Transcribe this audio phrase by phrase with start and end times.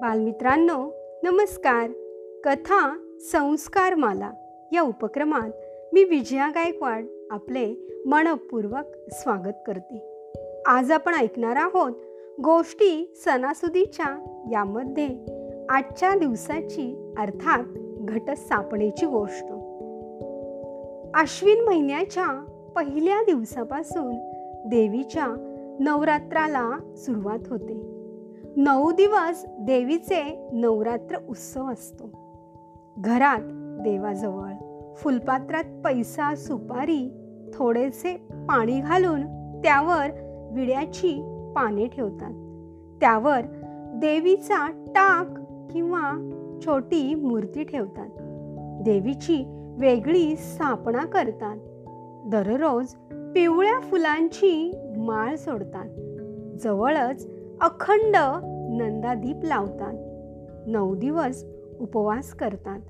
[0.00, 1.90] बालमित्रांनो नमस्कार.
[2.44, 4.30] कथा संस्कार माला
[4.72, 5.50] या उपक्रमात
[5.92, 7.74] मी विजया गायकवाड आपले
[8.06, 10.22] मनपूर्वक स्वागत करते.
[10.66, 11.92] आज आपण ऐकणार आहोत
[12.40, 15.08] गोष्टी सणासुदीच्या यामध्ये
[15.68, 17.64] आजच्या दिवसाची अर्थात
[18.00, 19.44] घटस्थापनेची गोष्ट.
[21.14, 22.44] आश्विन महिन्याच्या
[22.76, 24.14] पहिल्या दिवसापासून
[24.68, 25.26] देवीच्या
[25.80, 27.99] नवरात्राला सुरुवात होते.
[28.56, 32.04] नऊ दिवस देवीचे नवरात्र उत्सव असतो.
[32.98, 33.40] घरात
[33.82, 34.52] देवाजवळ
[34.96, 37.12] फुलपात्रात पैसा सुपारी
[37.54, 39.20] थोडेसे पाणी घालून
[39.62, 40.06] त्यावर
[40.52, 41.12] विड्याची
[41.56, 42.32] पाने ठेवतात.
[43.00, 43.40] त्यावर
[43.94, 45.26] देवीचा टाक
[45.72, 46.30] किंवा
[46.64, 48.08] छोटी मूर्ती ठेवतात.
[48.82, 49.44] देवीची
[49.80, 51.56] वेगळी स्थापना करतात.
[52.26, 52.86] दररोज
[53.34, 55.88] पिवळ्या फुलांची माळ सोडतात.
[56.58, 58.16] जवळच अखंड
[58.82, 59.94] नंदादीप लावतात.
[60.68, 61.44] नऊ दिवस
[61.80, 62.80] उपवास करतात.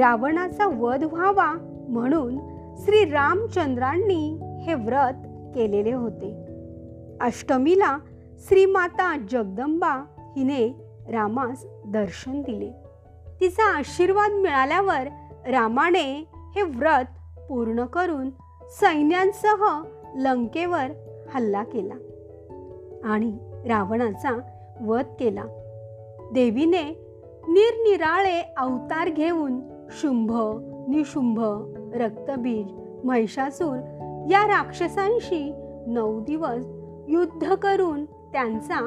[0.00, 1.52] रावणाचा वध व्हावा
[1.88, 2.38] म्हणून
[2.76, 5.14] श्री रामचंद्रांनी हे व्रत
[5.54, 6.46] केलेले होते.
[7.20, 7.98] अष्टमीला
[8.38, 10.04] श्रीमाता जगदंबा
[10.36, 10.74] हिने
[11.08, 12.70] रामास दर्शन दिले.
[13.40, 15.06] तिचा आशीर्वाद मिळाल्यावर
[15.50, 18.30] रामाने हे व्रत पूर्ण करून
[18.62, 19.82] सैन्यांसह
[20.14, 20.86] लंकेवर
[21.34, 21.94] हल्ला केला.
[23.04, 24.38] आणि रावणाचा
[24.80, 25.44] वध केला.
[26.32, 26.82] देवीने
[27.48, 29.60] निरनिराळे अवतार घेऊन
[29.90, 30.32] शुंभ
[30.88, 31.40] निशुंभ
[31.94, 32.66] रक्तबीज
[33.04, 33.76] महिषासूर
[34.30, 35.52] या राक्षसांशी
[35.86, 36.64] नऊ दिवस
[37.08, 38.78] युद्ध करून त्यांचा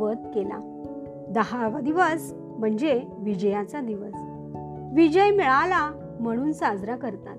[0.00, 0.82] वध केला.
[1.28, 4.14] दहावा दिवस म्हणजे विजयाचा दिवस.
[4.92, 7.36] विजय मिळाला म्हणून साजरा करतात.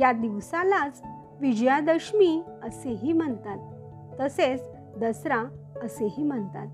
[0.00, 1.02] या दिवसालाच
[1.40, 3.58] विजयादशमी असेही म्हणतात.
[4.20, 5.44] तसेच दसरा
[5.84, 6.66] असेही म्हणतात.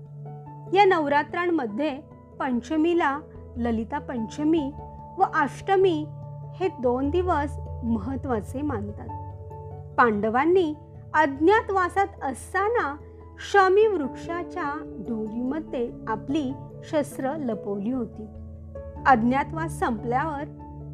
[0.73, 1.99] या नवरात्रांमध्ये
[2.39, 3.19] पंचमीला
[3.57, 4.71] ललिता पंचमी
[5.17, 6.05] व अष्टमी
[6.55, 9.07] हे दोन दिवस महत्त्वाचे मानतात.
[9.97, 10.73] पांडवांनी
[11.13, 12.95] अज्ञातवासात असताना
[13.51, 18.27] शमी वृक्षाच्या डोलीमध्ये आपली शस्त्र लपवली होती.
[19.05, 20.43] अज्ञातवास संपल्यावर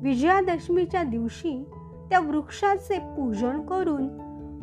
[0.02, 1.70] विजयादशमीच्या दिवशी
[2.10, 4.08] त्या वृक्षाचे पूजन करून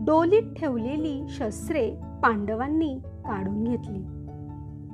[0.04, 1.90] डोलीत ठेवलेली शस्त्रे
[2.22, 3.98] पांडवांनी काढून घेतली.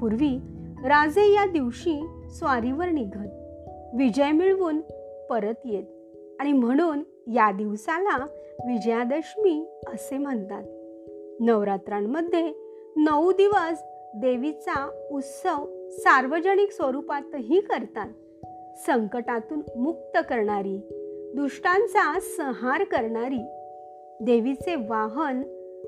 [0.00, 0.38] पूर्वी
[0.84, 3.28] राजे या दिवशी स्वारीवर निघत
[3.94, 4.80] विजय मिळवून
[5.30, 5.84] परत येत
[6.40, 8.26] आणि म्हणून या दिवसाला
[8.66, 10.62] विजयादशमी असे म्हणतात.
[11.40, 12.52] नवरात्रांमध्ये
[12.96, 13.82] नऊ दिवस
[14.16, 18.08] देवीचा उत्सव सार्वजनिक स्वरूपातही करतात.
[18.86, 20.88] संकटातून मुक्त करणारी
[21.36, 23.40] दुष्टांचा संहार करणारी
[24.24, 25.42] देवीचे वाहन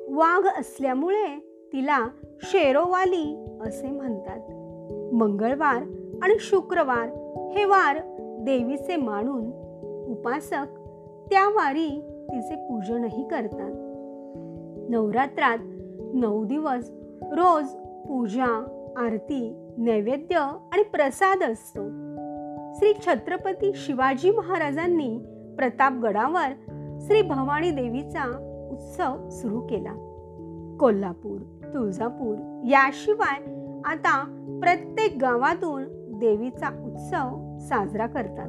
[0.08, 1.26] वाघ असल्यामुळे
[1.72, 2.08] तिला
[2.42, 4.40] शेरोवाली असे म्हणतात.
[5.14, 5.82] मंगळवार
[6.22, 7.08] आणि शुक्रवार
[7.56, 7.98] हे वार
[8.40, 9.46] देवीचे मानून
[10.08, 10.66] उपासक
[11.30, 12.02] त्या वारी
[12.32, 13.70] तिचे पूजनही करतात.
[14.90, 15.58] नवरात्रात
[16.14, 16.90] नऊ दिवस
[17.22, 17.64] रोज
[18.08, 20.36] पूजा आरती नैवेद्य
[20.72, 21.80] आणि प्रसाद असतो.
[22.74, 25.18] श्री छत्रपती शिवाजी महाराजांनी
[25.56, 26.52] प्रतापगडावर
[27.00, 28.24] श्री भवानी देवीचा
[28.70, 30.10] उत्सव सुरू केला.
[30.80, 31.38] कोल्हापूर
[31.74, 33.40] तुळजापूर याशिवाय
[33.84, 34.24] आता
[34.62, 35.84] प्रत्येक गावातून
[36.18, 38.48] देवीचा उत्सव साजरा करतात.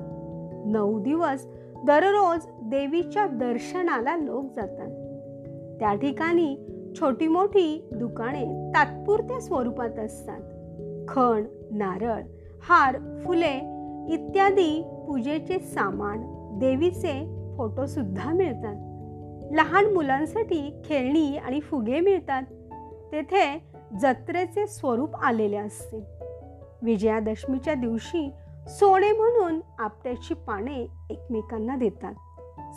[0.66, 1.48] नऊ दिवस
[1.86, 4.92] दररोज देवीच्या दर्शनाला लोक जातात.
[5.80, 6.58] त्या ठिकाणी
[7.00, 10.42] छोटी मोठी दुकाने तात्पुरत्या स्वरूपात असतात.
[11.08, 12.22] खण नारळ
[12.70, 13.54] हार फुले
[14.14, 16.24] इत्यादी पूजेचे सामान
[16.60, 18.95] देवीचे फोटोसुद्धा मिळतात.
[19.52, 22.44] लहान मुलांसाठी खेळणी आणि फुगे मिळतात.
[23.12, 23.64] तेथे
[24.02, 26.04] जत्रेचे स्वरूप आलेले असते.
[26.82, 28.32] विजयादशमीच्या दिवशी
[28.68, 32.14] सोने म्हणून आपट्याची पाने एकमेकांना देतात.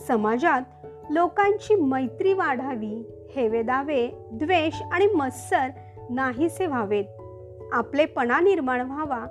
[0.03, 0.63] समाजात
[1.11, 5.69] लोकांची मैत्री वाढावी हेवेदावे द्वेष आणि मत्सर
[6.11, 7.05] नाहीसे व्हावेत.
[7.73, 9.27] आपलेपणा निर्माण व्हावा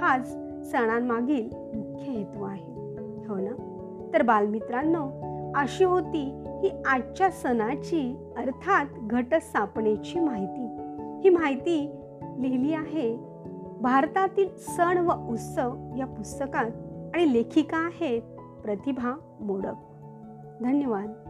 [0.00, 0.28] हाच
[0.70, 2.72] सणांमागील मुख्य हेतू आहे.
[3.28, 3.66] हो ना?
[4.14, 10.66] तर बालमित्रांनो अशी होती ही आजच्या सणाची अर्थात घटस्थापनेची माहिती.
[11.24, 11.90] ही माहिती
[12.38, 13.16] लिहिली आहे
[13.80, 16.70] भारतातील सण व उत्सव या पुस्तकात
[17.14, 18.22] आणि लेखिका आहेत
[18.62, 19.74] प्रतिभा मोडक.
[20.62, 21.29] धन्यवाद.